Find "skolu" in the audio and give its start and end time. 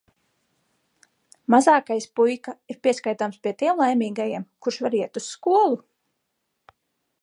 5.37-5.83